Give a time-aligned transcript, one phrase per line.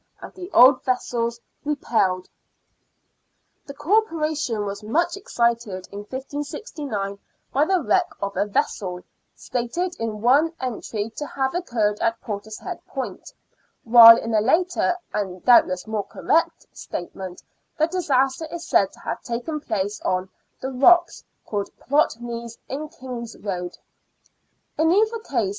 [0.19, 2.27] And the old vessels repelled."
[3.67, 7.19] The Corporation was much excited in 1569
[7.53, 9.03] by the wreck of a vessel,
[9.35, 13.31] stated in one entry to have occurred at Portishead Point,
[13.83, 17.43] while in a later, and doubtless more •correct, statement
[17.77, 20.29] the disaster is said to have taken place on"
[20.61, 23.77] the rocks called Plotneys m Kingroad."
[24.79, 25.49] In either case.